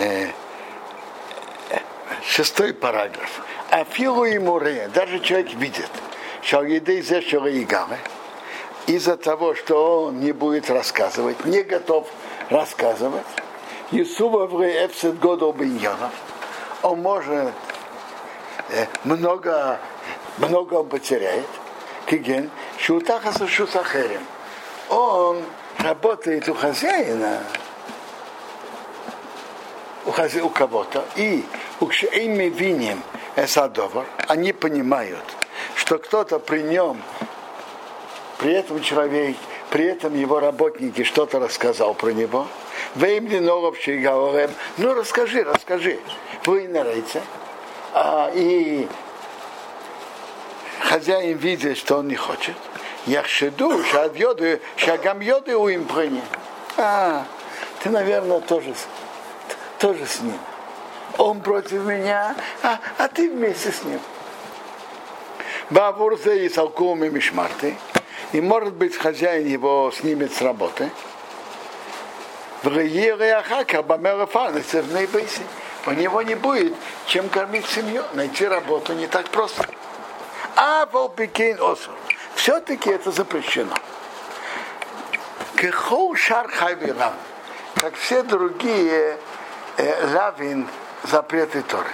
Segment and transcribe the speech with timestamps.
[0.00, 0.28] э,
[2.24, 3.42] шестой параграф.
[3.70, 5.90] Афилу и море, даже человек видит,
[6.42, 7.20] что едей зе
[8.86, 12.08] из-за того, что он не будет рассказывать, не готов
[12.48, 13.26] рассказывать,
[13.92, 15.46] Юсува в Эфсет года
[16.82, 17.52] он может
[18.70, 19.80] э, много,
[20.38, 21.46] много он потеряет.
[22.06, 24.22] Киген, шутахаса шутахерем.
[24.88, 25.42] Он
[25.78, 27.40] работает у хозяина,
[30.10, 31.44] у, у кого-то, и
[31.86, 33.02] кшеими виним
[33.36, 35.24] эсадовар, они понимают,
[35.76, 37.00] что кто-то при нем,
[38.38, 39.36] при этом человек,
[39.70, 42.46] при этом его работники что-то рассказал про него,
[44.78, 46.00] ну расскажи, расскажи.
[46.44, 47.22] Вы нарейте.
[47.92, 48.88] А, и
[50.80, 52.56] хозяин видит, что он не хочет.
[53.06, 53.82] Яхшеду,
[54.76, 55.86] шагам йоды у им
[56.76, 57.24] А,
[57.82, 58.74] ты, наверное, тоже,
[59.80, 60.38] тоже с ним.
[61.18, 63.98] Он против меня, а, а ты вместе с ним.
[65.70, 67.76] Бавурзе и салкуми мишмарты.
[68.32, 70.90] И может быть хозяин его снимет с работы.
[72.62, 72.70] У
[75.92, 76.74] него не будет
[77.06, 78.04] чем кормить семью.
[78.12, 79.66] Найти работу не так просто.
[80.56, 81.90] А волпикейн осу.
[82.34, 83.74] Все-таки это запрещено.
[85.56, 87.14] Кехол шар хайвирам.
[87.76, 89.18] Как все другие
[90.14, 90.68] лавин
[91.04, 91.90] запреты Торы.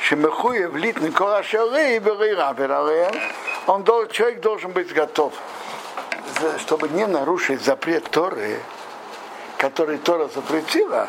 [0.00, 2.00] Шемехуе влит Никола Шары и
[3.66, 5.34] Он должен, человек должен быть готов,
[6.58, 8.60] чтобы не нарушить запрет Торы,
[9.58, 11.08] который Тора запретила,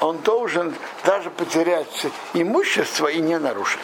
[0.00, 3.80] он должен даже потерять имущество и не нарушить.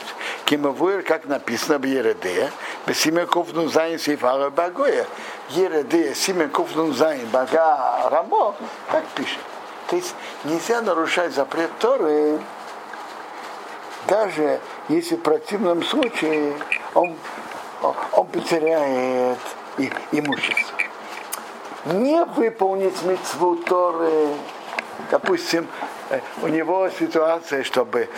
[0.46, 2.50] כמבואר, как написано в יורה דעה,
[2.86, 5.06] בסימן קנ"ז סעיף א' בהג"ה.
[5.50, 8.54] יורה דעה, סימן קנ"ז בהג"ה Рамо,
[8.90, 9.38] так пишет.
[9.88, 12.38] То есть нельзя нарушать запрет Торы,
[14.08, 16.54] даже если в противном случае
[16.94, 17.16] он,
[18.12, 19.38] он потеряет
[20.12, 20.76] имущество
[21.86, 24.28] не выполнить митцву Торы,
[25.10, 25.68] допустим,
[26.10, 28.08] э, у него ситуация, чтобы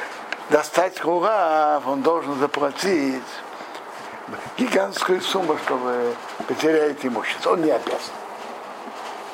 [0.51, 3.23] достать хурав, он должен заплатить
[4.57, 6.15] гигантскую сумму, чтобы
[6.47, 7.53] потерять имущество.
[7.53, 8.15] Он не обязан.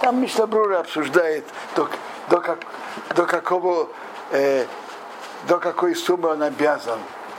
[0.00, 1.44] Там Мишнабрура обсуждает,
[1.76, 1.88] до,
[2.28, 2.58] до, как,
[3.14, 3.88] до какого
[4.30, 4.66] э,
[5.46, 6.98] до какой суммы он обязан.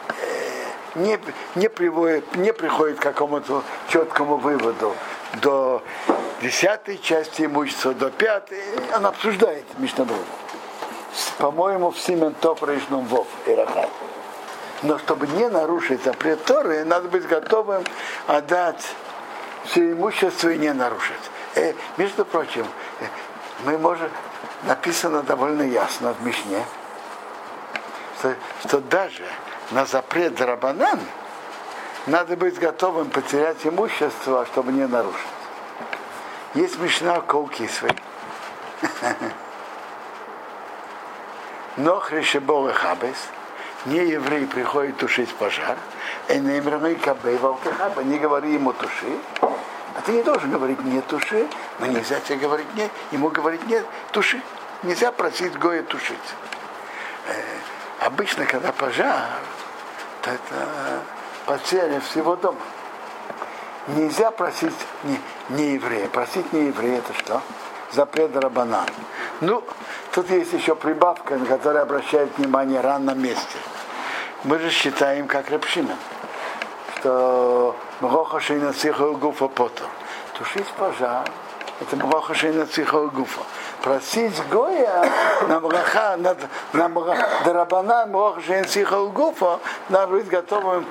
[0.09, 1.19] Э, не,
[1.55, 4.95] не, приводит, не приходит к какому-то четкому выводу
[5.41, 5.81] до
[6.41, 8.59] десятой части имущества до пятой,
[8.95, 10.17] он обсуждает Мишнабру.
[11.37, 13.89] По-моему, в Симен Топ Рейшном Вов и Рахат.
[14.83, 17.83] Но чтобы не нарушить запрет Торы, надо быть готовым
[18.27, 18.85] отдать
[19.65, 21.15] все имущество и не нарушить.
[21.55, 22.65] Э, между прочим,
[22.99, 23.05] э,
[23.63, 24.09] мы можем,
[24.63, 26.65] написано довольно ясно в Мишне,
[28.19, 28.35] что,
[28.65, 29.23] что даже
[29.71, 30.99] на запрет Рабанан
[32.07, 35.19] надо быть готовым потерять имущество, чтобы не нарушить.
[36.53, 37.91] Есть Мишна Колкисвей.
[41.77, 43.17] Но Хришебол Хабес,
[43.85, 45.77] не еврей приходит тушить пожар,
[46.29, 46.59] и не
[48.03, 49.19] не говори ему туши,
[49.95, 51.47] а ты не должен говорить не туши,
[51.79, 54.41] но нельзя тебе говорить нет, ему говорить нет, туши.
[54.83, 56.17] Нельзя просить Гоя тушить.
[57.27, 57.41] Э,
[58.01, 59.23] обычно, когда пожар,
[60.21, 61.01] то это
[61.45, 62.59] потеря всего дома.
[63.87, 65.19] Нельзя просить не,
[65.49, 66.07] не еврея.
[66.09, 67.41] Просить не еврея это что?
[67.93, 68.89] Запрет Рабанан.
[69.39, 69.63] Ну,
[70.11, 73.57] тут есть еще прибавка, на которую обращает внимание ран на месте.
[74.43, 75.95] Мы же считаем, как Рапшина,
[76.97, 79.87] что Мроха Шейна Цихал Гуфа Потор.
[80.37, 81.25] Тушить пожар,
[81.79, 83.41] это Мроха Шейна Цихал Гуфа.
[83.81, 85.09] Просить Гоя
[85.47, 86.35] на Мраха, на,
[86.73, 86.89] на
[87.45, 90.85] Дарабана Мроха Шейна Цихал Гуфа, надо быть готовым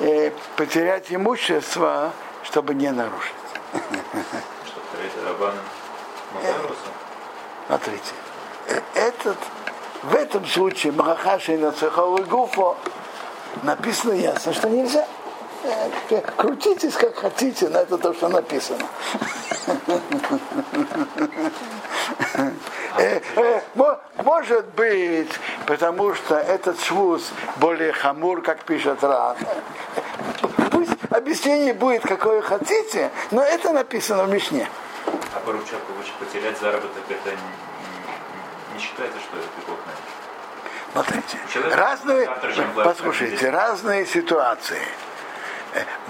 [0.00, 2.10] э, потерять имущество,
[2.42, 3.32] чтобы не нарушить.
[7.66, 8.12] Смотрите,
[8.94, 9.38] этот,
[10.02, 12.76] в этом случае Махаши на Цеховый Гуфо
[13.62, 15.06] написано ясно, что нельзя.
[15.64, 18.86] Э, крутитесь как хотите, но это то, что написано.
[22.98, 23.20] Э,
[24.22, 25.32] может быть,
[25.66, 29.36] потому что этот швуз более хамур, как пишет Ран.
[30.70, 34.68] Пусть объяснение будет какое хотите, но это написано в Мишне.
[35.34, 35.80] А поручак
[36.20, 37.30] потерять заработок, это
[38.74, 39.82] не считается, что это плохо?
[40.92, 41.38] Смотрите,
[41.74, 42.30] разные,
[42.84, 44.82] послушайте, разные ситуации.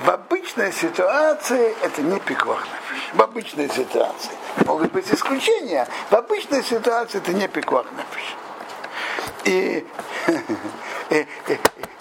[0.05, 2.67] В обычной ситуации это не пиквах
[3.15, 4.33] В обычной ситуации.
[4.67, 5.89] Могут быть исключения.
[6.11, 7.87] В обычной ситуации это не пиквах
[9.45, 9.87] И,
[11.11, 11.27] и,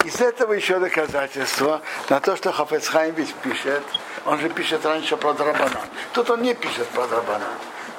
[0.04, 1.80] из этого еще доказательство
[2.10, 3.82] на то, что Хафецхайм ведь пишет,
[4.26, 5.82] он же пишет раньше про Драбанан.
[6.12, 7.54] Тут он не пишет про Драбанан.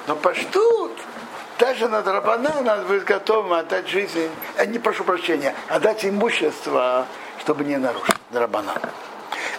[0.06, 0.92] Но поштут,
[1.58, 7.06] даже на Драбанан надо быть готовым отдать жизнь, а не прошу прощения, отдать имущество,
[7.40, 8.80] чтобы не нарушить Драбанан.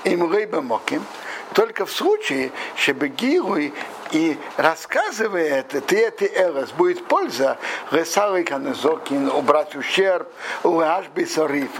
[0.07, 1.05] И Мугейба Моким,
[1.53, 3.73] только в случае, чтобы Гируй
[4.11, 7.57] и рассказывает, ты это Элос, будет польза,
[7.91, 10.29] Ресалы Канезокин, убрать ущерб,
[10.63, 11.71] у Ашби Сориф,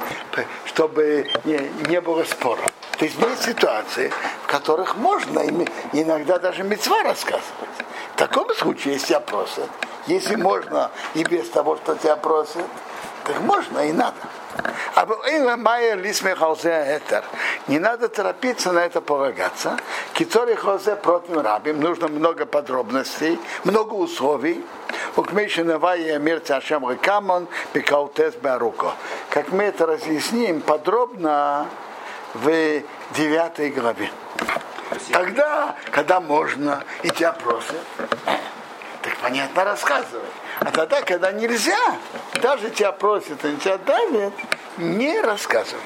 [0.66, 2.60] чтобы не, не было спора.
[2.98, 4.12] То есть есть ситуации,
[4.44, 5.40] в которых можно
[5.94, 7.46] иногда даже мецва рассказывать.
[8.14, 9.70] В таком случае, если просят,
[10.08, 12.66] если можно и без того, что тебя просят,
[13.24, 14.18] так можно и надо.
[17.68, 19.78] Не надо торопиться на это полагаться.
[20.14, 21.80] Китори хозе против рабим.
[21.80, 24.66] Нужно много подробностей, много условий.
[25.16, 25.32] Как
[29.52, 31.68] мы это разъясним подробно
[32.34, 32.82] в
[33.16, 34.10] девятой главе.
[35.12, 37.86] Тогда, когда можно, и тебя просят,
[39.04, 40.26] так понятно рассказывай.
[40.60, 41.78] А тогда, когда нельзя,
[42.42, 44.34] даже тебя просят, и тебя давят,
[44.78, 45.82] не рассказывай.